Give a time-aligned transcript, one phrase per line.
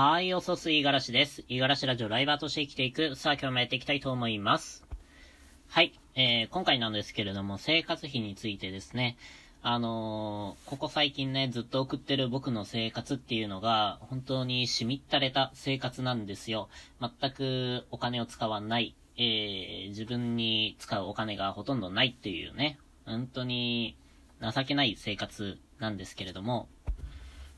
[0.00, 1.42] はい、おそすいがらしです。
[1.48, 3.16] いがらしラジオライバーとして生きていく。
[3.16, 4.86] さあ、今日もやっていきたいと思います。
[5.66, 9.16] はい、えー、今回なんですけれども、生活費についてですね。
[9.60, 16.68] あのー、ここ最近ね、ずっと送ってる僕の生活っていうのが、本当にしみったれた生活なんですよ。
[17.00, 18.94] 全くお金を使わない。
[19.16, 22.78] えー、自分に使うお金がほとんどないっていうね。
[23.04, 23.96] 本当に
[24.40, 26.68] 情けない生活なんですけれども、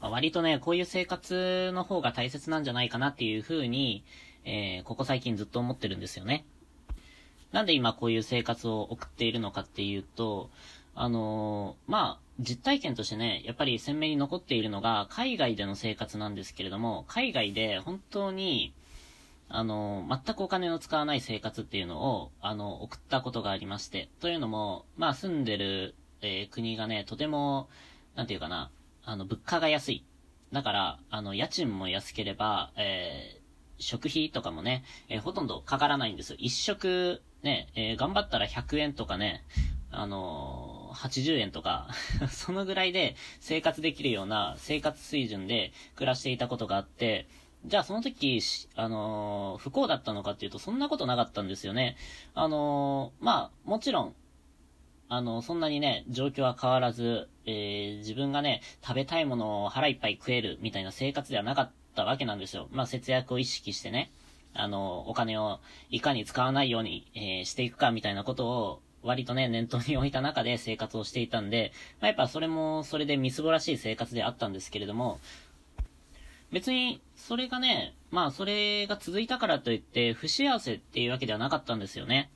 [0.09, 4.05] 割とね、こういう生活の方が大切なんじゃないかなっていう風に、
[4.45, 6.45] えー、ここ最近ずっと思ってるんですよね。
[7.53, 10.51] なんで今こういう生活を送っているのかっていうと、
[10.95, 18.73] あのー、まあ、実体験としてね、やっぱり鮮明に残っているのが、海外での生活なんですけれども、海外で本当に、
[19.49, 24.09] あの、全くお金を使わない生活っていうのを、あの、送ったことがありまして。
[24.21, 27.69] というのも、まあ、住んでる、えー、国がね、とても、
[28.15, 28.71] なんていうかな、
[29.05, 30.05] あの、物価が安い。
[30.53, 36.37] だから、あの、家賃も安ければ、えー、食費とかもね、えー、ほとんどかからないんですよ。
[36.39, 39.45] 一食、ね、えー、頑張ったら100円とかね、
[39.91, 41.89] あのー、80円とか
[42.31, 47.27] そのぐらいで生活できるような生活水準で暮らしていたことがあって、
[47.67, 48.41] じゃあその時、
[48.75, 51.97] あのー、不幸だったのかっていうと、そんなことなかったんですよね。
[52.35, 54.15] あのー、まあ、もちろん、
[55.13, 62.69] あの、そんなにね、状況は変わらず、えー、自分がね、食べたいものを腹いっぱい食えるみたいな生活ではなかったわけなんですよ。
[62.71, 64.13] まあ、節約を意識してね、
[64.55, 65.59] あの、お金を
[65.91, 75.19] いかに使わないように、えー、していくかみたいなことを、割とね、念頭に置いた中で生活をしていたんで、まあ、やっぱそれも、それでみすぼらしい生活であったんですけれども、
[76.53, 82.31] 別に、それがね、まあ、それが続いたからといって、不幸せっていうわけではなかったんですよね。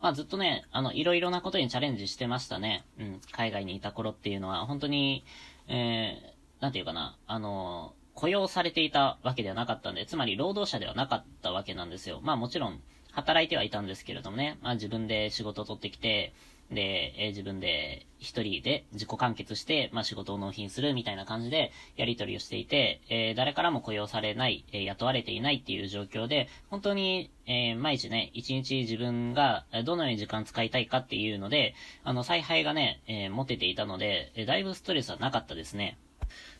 [0.00, 2.84] まあずっとね、あの、いろいろなことにチャレンジしてましたね。
[2.98, 5.24] うん、海外にいた頃っていうのは、本当に、
[5.66, 12.20] えー、なんていうかな、あの、雇用されていたわけではなかったんで、つまり労働者ではなかったわけなんですよ。
[12.22, 12.80] まあもちろん、
[13.12, 16.32] 働いてはいたんですけれどもね、まあ自分で仕事を取ってきて、
[16.70, 31.74] で、えー、自分で一人で自己完結して、まあ、仕事を納品するみたいな感じでやり取りをしていて、えー、誰からも雇用されない、えー、雇われていないっていう状況で、本当に、え毎日ね、一日自分がどのように時間使いたいかっていうので、
[32.04, 35.96] あの、采配がね、え持てていたので、えだいぶストレスはなかったですね。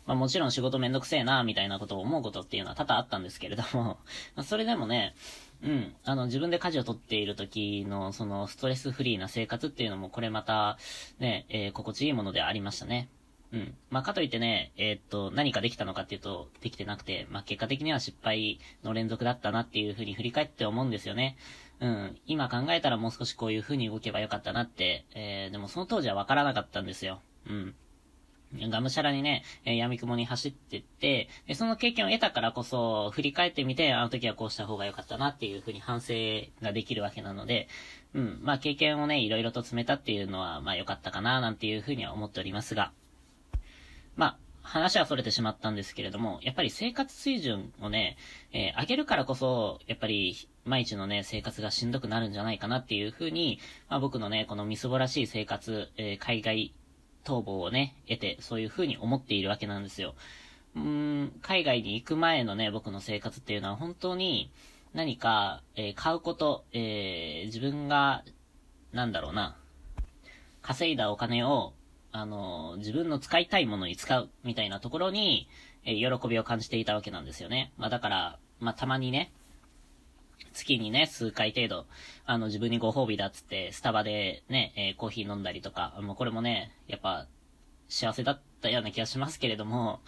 [0.07, 3.99] まあもちろん仕事めんどくせえな、みたいなことを思うことっていうのは多々あったんですけれども、
[4.43, 5.15] それでもね、
[5.63, 5.95] うん。
[6.05, 10.79] あの、自分で舵を取っている時の、その、ストレスフリーな生活っていうのも、これまた、
[11.19, 13.09] ね、えー、心地いいものでありましたね。
[13.53, 13.75] うん。
[13.91, 21.37] まあ、かといってね、えー、っと、何かできたのかっていうと、できてなくて、まあ、結果的には失敗の連続だったなっていうふうに振り返って思うんですよね。
[21.81, 22.19] うん。
[22.27, 27.21] 今考えたらもう少しこういうふうに動けばよかったなって、えー、でもその当時はわからなかったんですよ。
[27.49, 27.75] うん。
[28.55, 36.15] がむしゃらにね、えー、闇雲に走ってって、で、その経験を得たからこそ、振り返ってみて、あの時はこうした方が良かったなっていうふうに反省
[36.63, 37.69] ができるわけなので、
[38.15, 42.93] うん、まあ経験をね、いろいろと詰めたっていうのは、まあ良かったかな、なんていうふうには思っておりますが、
[44.17, 48.17] まあ、話は逸れてしまったんですけれども、やっぱり生活水準をね、
[48.53, 56.75] えー、上げるからこそ、やっぱり、毎日のね、生活がしんどくなるんじゃないかなっていうふうに、まあ僕のね、このみすぼらしい生活、えー、海外
[57.25, 60.15] 逃亡をね、得て、そういう風に思っているわけなんですよ。
[60.77, 64.51] うん、海外に行く前のね、僕の生活っていうのは本当に
[64.95, 68.25] 何か、えー、買うこと、えー、自分が、
[68.93, 69.57] なんだろうな、
[70.63, 71.73] 稼いだお金を、
[72.13, 75.49] あのー、自分の使いたいものに使う、みたいなところに、
[75.85, 77.73] え喜びを感じていたわけなんですよね。
[77.77, 79.33] まあだから、まあたまにね、
[80.53, 81.87] 月にね、数回程度、
[82.27, 87.27] あの、自分にご褒美だっつって、スタバでね、えー、コーヒー飲んだりとか、もうこれもね、やっぱ、
[87.89, 90.01] 幸せだったような気がしますけれども、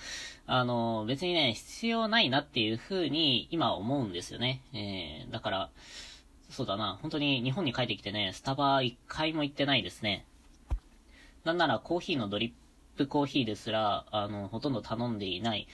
[0.46, 4.60] あの、別にね、必要ないなっていう風に今思うんですよね。
[4.74, 5.70] えー、だから、
[6.50, 10.26] そうだな、本当に日本に帰ってきてね、スタバ一回も行ってないですね。
[11.44, 12.52] なんならコーヒーのドリッ
[12.98, 15.66] プコーヒーですら、あの、ほとんど頼んでいない。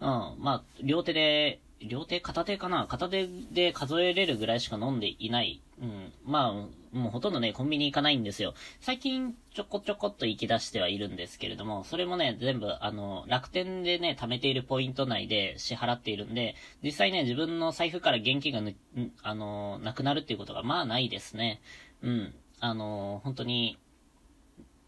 [0.00, 2.86] うん、まあ、両手で両手片手かな？
[2.86, 5.60] 片手で数えれるぐらいしか飲んでいない。
[5.80, 6.12] うん。
[6.24, 6.52] まあ、
[6.96, 8.54] もうほとんどね、コンビニ行かないんですよ。
[8.80, 18.74] 最近ちょこちょこっと行き出してはいるんですけれども、それもね、全部あの、楽天でね、貯めているポイント内で支払っているんで、実際ね、自分の財布から現金がぬ、
[19.22, 21.60] あの、なくなるっていうことがまあないですね。
[22.02, 22.34] うん。
[22.60, 23.78] あの、本当に、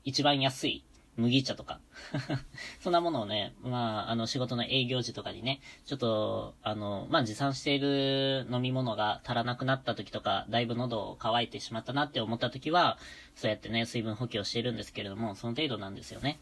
[0.04, 0.84] 一番安い
[1.16, 1.80] 麦茶とか
[2.80, 12.98] そんなものをね、まあ、あの、仕事の営業時とかにね、ちょっと、あの、まあ、持参している飲み物が足らなくなった時とか、だいぶ喉乾いてしまったなって思った時は、
[13.34, 16.40] そうやってね、水分補給をしているんですけれども、その程度なんですよね。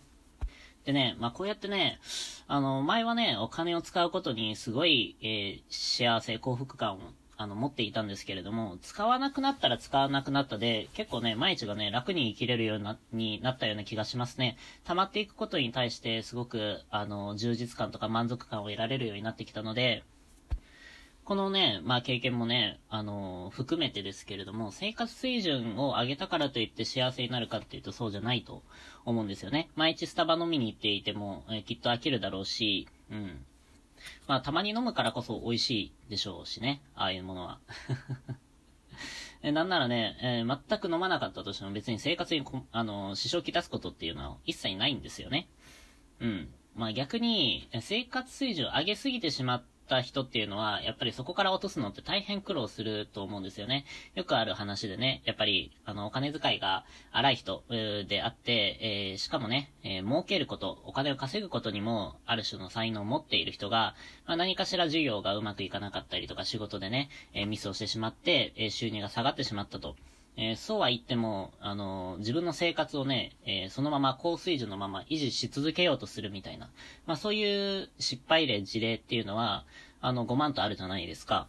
[0.84, 2.00] でね、まあ、こうやってね、
[2.48, 6.98] あの、前はね、お金を使うことにすごい、えー、幸せ、幸福感を、
[7.42, 14.56] あの、持っていたんですけれども、使わなくなったら使わなくなったで、結構ね、毎日がね、楽に生きれるようになになったような気がしますね。
[14.84, 20.04] 溜まっていくことに対して、すごく、あの、充実感とか満足感を得られるようになってきたので、
[21.24, 28.62] このね、まあ経験もね、あの、含めてですけれども、生活水準を上げたからといって幸せになるかっていうとそうじゃないと
[29.04, 29.68] 思うんですよね。
[29.74, 33.44] 毎日スタバ飲みに行っていても、え、きっと飽きるだろうし、うん。
[34.26, 37.58] まあたまに飲むからこそ美味しいでしょうしね、ああいうものは。
[39.44, 45.48] えなんならね、えー、全く飲まなかったとしても別に生活にこあの、支障をきたすことっていうのは一切ないんですよね。
[46.20, 46.54] うん。
[46.76, 53.84] まあ逆に、生活水準を上げすぎてしまっった人っていうのは、やっぱりそこから落とすのって大変苦労すると思うんですよね。
[54.14, 57.62] よくある話でね、やっぱり、あの、お金遣いが荒い人
[58.08, 63.94] であって、えー、しかもね、えー、儲けること、お金を稼ぐことにも、ある種の才能を持っている人が、
[64.26, 69.96] まあ、何かしら授業がうまくいかなかったりとか、仕事でね、えー、ミスをしてしまって、え収入が下がってしまったと。
[70.36, 76.70] え、そうは言っても、あの、自分の生活をね、え、そのまま高水準のまま維持し続けようとするみたいな。
[77.06, 79.64] まあそういう失敗例、事例っていうのは、
[80.00, 81.48] あの、5万とあるじゃないですか。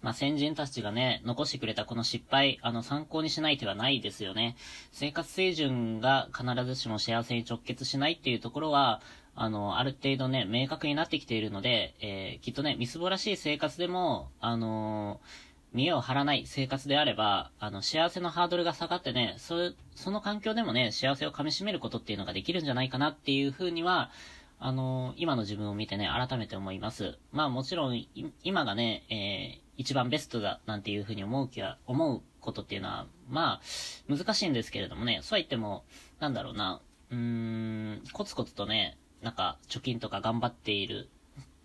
[0.00, 4.56] まあ、先人たちがね、残してくれたこの失敗、あの、参考にしない手はないですよね。
[4.92, 9.00] 生活水準が必ずしも幸せに直結しないっていうところは、
[9.34, 24.10] あの、ある程度ね、明確になってきているので、えー、きっとね、みすぼらしい生活でも、あのー見栄を張らない生活であれば、あの、幸せのハードルが下がってね、そ、その環境でもね、幸せを噛み締めることっていうのができるんじゃないかなっていうふうには、
[24.58, 27.18] あの、今の自分を見てね、改めて思います。
[27.32, 28.06] まあもちろん、
[28.42, 35.84] 今がね、えー、一番ベストだ、なんていうふうに思う気は、思うことっていうのは、まあ、難しいんですけれどもね、そうは言っても、
[36.18, 36.80] なんだろうな、
[37.10, 41.08] うーん、コツコツとね、なんか、貯金とか頑張っている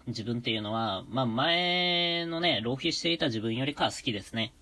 [0.06, 4.54] 自分っていうのは、まあ前のね、浪費していた自分よりかは好きですね。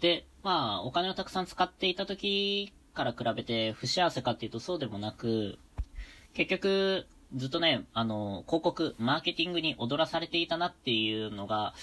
[0.00, 5.58] で、まあ、お金をたくさん使っていた時から比べて不幸せかっていうとそうでもなく、
[6.34, 11.74] 結局、ずっとね、あの、広告、マーケティングに踊らされていたなっていうのが、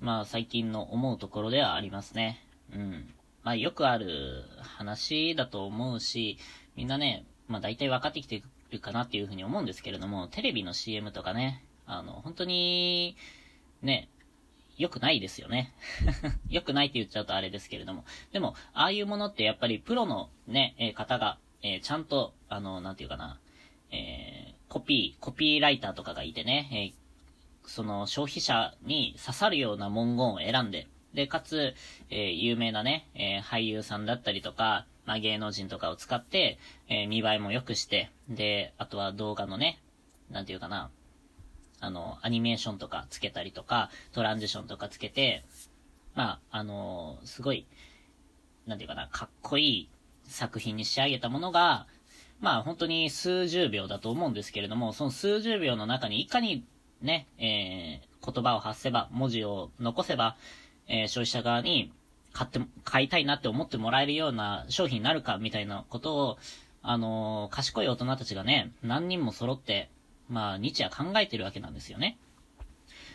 [0.00, 2.44] まあ最近の思うところではありますね。
[2.74, 3.14] うん。
[3.42, 6.38] まあよくある話だと思うし、
[6.76, 13.16] みんなね、まあ大体分かってきてるかなっていうふうに思うんですけれども、テレビの CM とかね、あの、本当に、
[13.82, 14.08] ね、
[14.76, 15.72] 良くないですよね。
[16.50, 18.04] 良くないって言っちゃうとあれですけれども。
[18.32, 23.38] でも、ああいうものってやっぱりプロのね、え方が、えー、ちゃんと、あの、なんていうかな、
[23.92, 24.31] えー、
[24.72, 31.74] コピー、コピーライターとかがいてね、えー、その消費者に刺さるような文言を選んで、で、かつ、
[32.08, 36.58] えー、有名なね、えー、俳優さんだったりとか、まあ、芸能人とかを使って、
[36.88, 39.78] え、見栄えも良くして、で、あとは動画のね、
[40.30, 40.90] なんていうかな、
[41.80, 45.44] あの、アニメーションとかつけたりとか、トランジションとかつけて、
[46.14, 47.66] まあ、あのすごい、
[48.66, 49.88] なんていうかな、かっこいい
[50.24, 51.86] 作品に仕上げたものが、
[52.42, 56.66] まあ本当に数十秒だと思うんですけれども、その数十秒の中にいかに
[57.00, 60.36] ね、えー、言葉を発せば、文字を残せば、
[60.88, 61.92] えー、消費者側に
[62.32, 66.38] 買って、買いたいなって思ってもらえるような商品になるかみたいなことを、
[66.82, 69.88] あのー、賢い大人たちがね、何人も揃って、
[70.28, 72.18] まあ日夜考えてるわけなんですよね。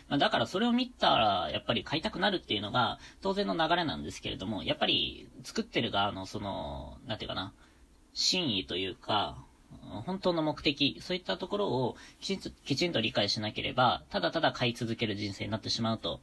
[0.08, 7.52] ま、だからそれを見たら、やっぱり買いたくなるっていうのが、当然の流れなんですけれども、やっぱり、作ってる側の、その、なんていうかな、
[8.18, 9.38] 真意というか、
[10.04, 16.20] 本当の目的、そういったところをきちんと、きちんと理解しなければ、ただただ買い続ける人生になってしまうと。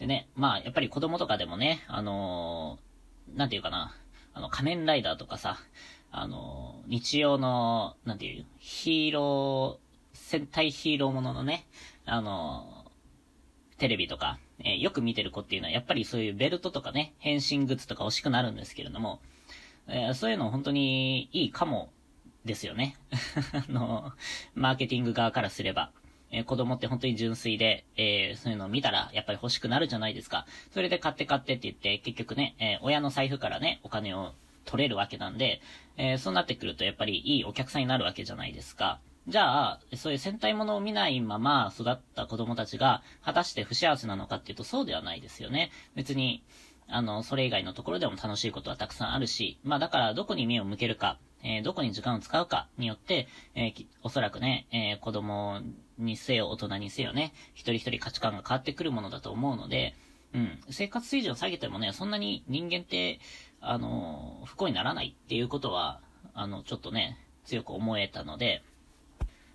[0.00, 3.94] でね、まあ、やっぱり子供とかでもね、あのー、なんていうかな、
[4.34, 5.58] あの、仮面ライダーとかさ、
[6.10, 11.68] あのー、日曜の、なんていう、ヒーロー、戦隊ヒーローもののね、
[12.04, 19.20] あのー、テレビとか、えー、よく見てる子っていうのは、やっぱりそういうベルトとかね、変身グッズとか欲しくなるんですけれども、
[19.88, 21.90] えー、そういうの本当にいいかも
[22.44, 22.96] ですよね。
[23.52, 24.12] あの、
[24.54, 25.90] マーケティング側からすれば。
[26.34, 30.46] えー、子供って本当に純粋で、えー、そういうのを見たらやっぱり欲しくなるじゃないですか。
[30.70, 34.32] それで買って買ってって言って、結局ね、え親の財布からね、お金を
[34.64, 35.60] 取れるわけなんで、
[35.98, 38.98] えそうなってくるとやっぱりいいお客さんになるわけじゃないですか。
[39.28, 45.70] じゃあ、そういう戦隊ものを見ないまま育った子供たちが、果たして不幸せなのかっていうとそうではないですよね。
[45.94, 46.42] 別に、
[46.88, 55.60] あの、それ以外のところでも楽しいことはたくさんあるし、まあだからどこに目を向けるか、えー、どこに時間を使うかによって、えー、おそらくね、えー、子供
[55.98, 59.94] にせよ、大人にせよね、一人一人価値観が変わってくるものだと思うので、
[60.34, 63.20] うん、生活水準を下げてもね、そんなに人間って、
[63.60, 66.00] あの、不幸にならないっていうことは、
[66.34, 68.62] あの、ちょっとね、強く思えたので、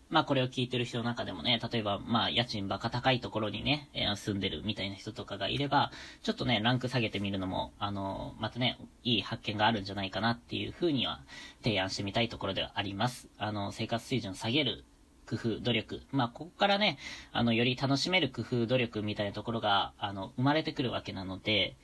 [0.10, 5.92] まあこれを聞いてる人の中でもね、例えばまあ家賃バカ高いところにね、え、住んでるみたいな人とかがいれば、
[6.24, 11.22] ちょっとね、ランク下げてみるのも、あの、またね、いい発見があるんじゃないかなっていうふうには
[11.64, 13.28] 提案してみたいところではあります。
[13.38, 14.86] あの、生活水準下げる
[15.28, 16.02] 工夫、努力。
[16.12, 16.98] まあ、ここからね、
[17.34, 21.76] あの、より楽しめる工夫、努力みたいなところが、あの、生まれてくるわけなので、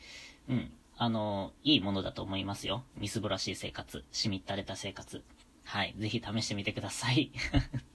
[0.49, 2.83] うん、あの、いいものだと思いますよ。
[2.97, 5.21] みすぼらしい生活、しみったれた生活。
[5.65, 7.31] はい、ぜひ試してみてください。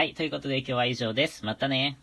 [0.00, 1.44] はい、ということで今日は以上です。
[1.44, 1.98] またね。